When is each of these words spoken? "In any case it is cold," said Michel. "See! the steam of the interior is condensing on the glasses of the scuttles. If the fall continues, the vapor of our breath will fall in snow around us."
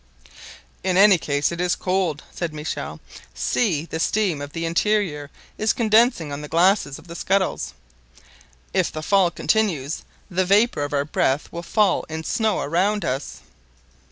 "In 0.83 0.97
any 0.97 1.19
case 1.19 1.51
it 1.51 1.61
is 1.61 1.75
cold," 1.75 2.23
said 2.33 2.55
Michel. 2.55 2.99
"See! 3.35 3.85
the 3.85 3.99
steam 3.99 4.41
of 4.41 4.51
the 4.53 4.65
interior 4.65 5.29
is 5.59 5.73
condensing 5.73 6.31
on 6.33 6.41
the 6.41 6.47
glasses 6.47 6.97
of 6.97 7.05
the 7.07 7.13
scuttles. 7.15 7.75
If 8.73 8.91
the 8.91 9.03
fall 9.03 9.29
continues, 9.29 10.01
the 10.27 10.43
vapor 10.43 10.83
of 10.83 10.93
our 10.93 11.05
breath 11.05 11.49
will 11.51 11.61
fall 11.61 12.05
in 12.09 12.23
snow 12.23 12.61
around 12.61 13.05
us." 13.05 13.41